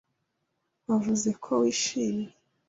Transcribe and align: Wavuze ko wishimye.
Wavuze 0.87 1.29
ko 1.43 1.49
wishimye. 1.61 2.29